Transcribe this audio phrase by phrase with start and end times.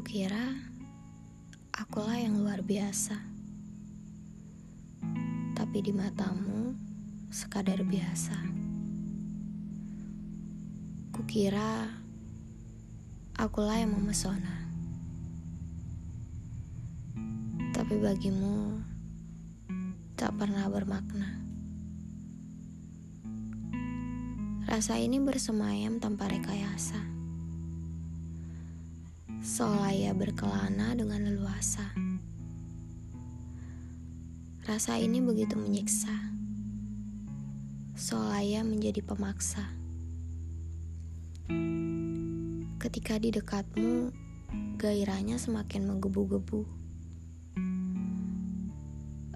[0.00, 0.56] Kukira
[1.76, 3.20] akulah yang luar biasa,
[5.52, 6.72] tapi di matamu
[7.28, 8.32] sekadar biasa.
[11.12, 11.84] Kukira
[13.36, 14.72] akulah yang memesona,
[17.76, 18.80] tapi bagimu
[20.16, 21.44] tak pernah bermakna.
[24.64, 27.19] Rasa ini bersemayam tanpa rekayasa
[29.60, 31.84] seolah ia berkelana dengan leluasa.
[34.64, 36.16] Rasa ini begitu menyiksa,
[37.92, 39.60] seolah ia menjadi pemaksa.
[42.80, 44.08] Ketika di dekatmu,
[44.80, 46.64] gairahnya semakin menggebu-gebu.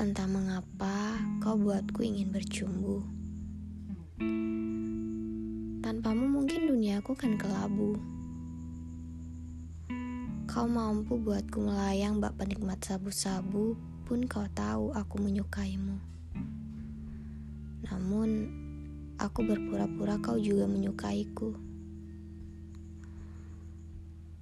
[0.00, 3.04] Entah mengapa kau buatku ingin bercumbu.
[5.84, 8.15] Tanpamu mungkin duniaku kan kelabu.
[10.56, 13.76] Kau mampu buatku melayang bak penikmat sabu-sabu
[14.08, 16.00] pun kau tahu aku menyukaimu.
[17.84, 18.48] Namun,
[19.20, 21.52] aku berpura-pura kau juga menyukaiku.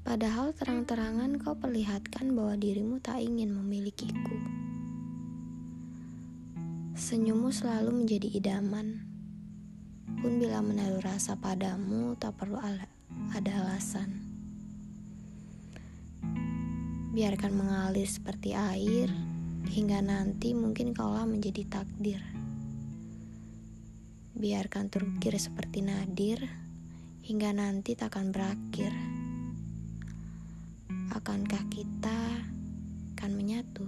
[0.07, 4.39] Padahal terang-terangan kau perlihatkan bahwa dirimu tak ingin memilikiku.
[6.95, 9.03] Senyummu selalu menjadi idaman.
[10.23, 12.63] Pun bila menaruh rasa padamu tak perlu
[13.35, 14.34] ada alasan
[17.15, 19.07] biarkan mengalir seperti air
[19.71, 22.19] hingga nanti mungkin kaulah menjadi takdir.
[24.35, 26.43] Biarkan terukir seperti nadir
[27.23, 28.91] hingga nanti takkan berakhir.
[31.15, 32.19] Akankah kita
[33.15, 33.87] akan menyatu?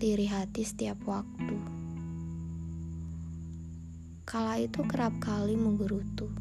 [0.00, 1.60] Lirih hati setiap waktu.
[4.24, 6.32] Kala itu kerap kali menggerutu.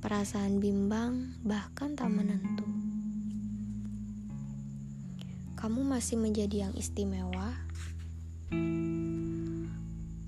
[0.00, 2.65] Perasaan bimbang bahkan tak menentu
[5.56, 7.56] kamu masih menjadi yang istimewa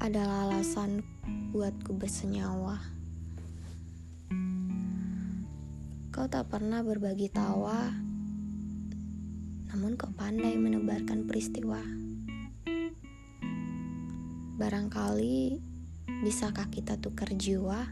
[0.00, 1.04] adalah alasan
[1.52, 2.80] buatku bersenyawa.
[6.08, 7.92] Kau tak pernah berbagi tawa,
[9.68, 11.84] namun kau pandai menebarkan peristiwa.
[14.56, 15.60] Barangkali
[16.24, 17.84] bisakah kita tukar jiwa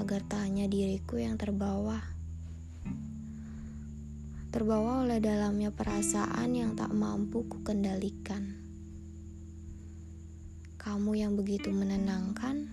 [0.00, 2.09] agar tak hanya diriku yang terbawa
[4.50, 8.58] terbawa oleh dalamnya perasaan yang tak mampu kukendalikan.
[10.74, 12.66] Kamu yang begitu menenangkan,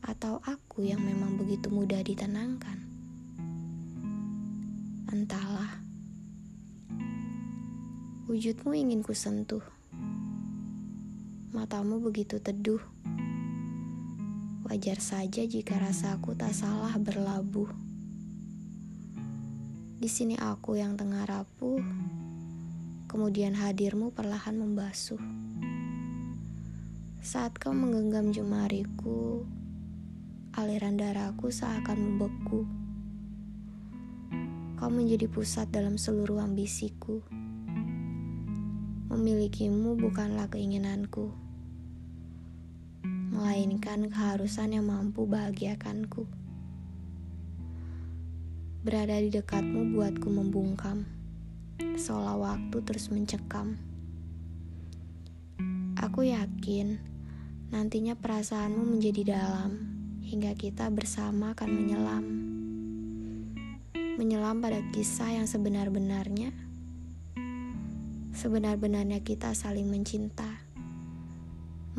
[0.00, 2.80] atau aku yang memang begitu mudah ditenangkan?
[5.12, 5.76] Entahlah,
[8.24, 9.60] wujudmu ingin kusentuh,
[11.52, 12.80] matamu begitu teduh.
[14.64, 17.89] Wajar saja jika rasaku tak salah berlabuh.
[20.00, 21.76] Di sini aku yang tengah rapuh,
[23.04, 25.20] kemudian hadirmu perlahan membasuh.
[27.20, 29.44] Saat kau menggenggam jemariku,
[30.56, 32.64] aliran darahku seakan membeku.
[34.80, 37.20] Kau menjadi pusat dalam seluruh ambisiku.
[39.12, 41.28] Memilikimu bukanlah keinginanku,
[43.04, 46.39] melainkan keharusan yang mampu bahagiakanku.
[48.80, 51.04] Berada di dekatmu buatku membungkam,
[52.00, 53.76] seolah waktu terus mencekam.
[56.00, 56.96] Aku yakin
[57.68, 59.84] nantinya perasaanmu menjadi dalam
[60.24, 62.24] hingga kita bersama akan menyelam.
[64.16, 66.48] Menyelam pada kisah yang sebenar-benarnya.
[68.32, 70.64] Sebenar-benarnya kita saling mencinta.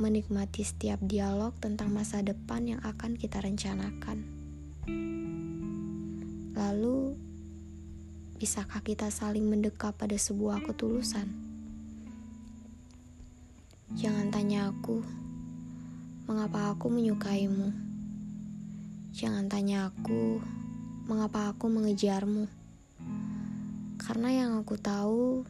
[0.01, 4.41] Menikmati setiap dialog tentang masa depan yang akan kita rencanakan.
[6.51, 7.16] Lalu,
[8.35, 11.31] bisakah kita saling mendekat pada sebuah ketulusan?
[13.95, 14.99] Jangan tanya aku,
[16.28, 17.72] mengapa aku menyukaimu.
[19.16, 20.43] Jangan tanya aku,
[21.08, 22.47] mengapa aku mengejarmu.
[23.96, 25.47] Karena yang aku tahu,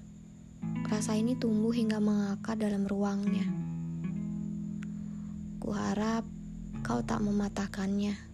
[0.86, 3.50] rasa ini tumbuh hingga mengakar dalam ruangnya.
[5.58, 6.30] Kuharap
[6.86, 8.31] kau tak mematahkannya.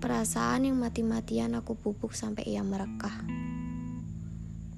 [0.00, 3.20] Perasaan yang mati-matian aku pupuk sampai ia merekah.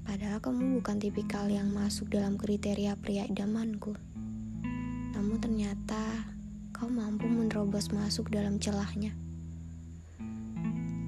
[0.02, 3.94] Padahal kamu bukan tipikal yang masuk dalam kriteria pria idamanku.
[5.14, 6.26] Namun ternyata
[6.74, 9.14] kau mampu menerobos masuk dalam celahnya.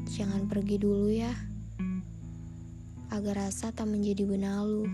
[0.07, 1.35] Jangan pergi dulu ya,
[3.11, 4.87] agar rasa tak menjadi benalu.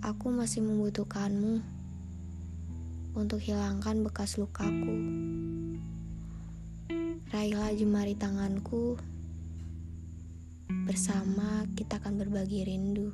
[0.00, 1.60] Aku masih membutuhkanmu
[3.12, 5.33] untuk hilangkan bekas lukaku.
[7.34, 8.94] Raihlah jemari tanganku.
[10.86, 13.10] Bersama kita akan berbagi rindu.